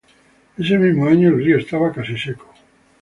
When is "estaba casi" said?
1.59-2.17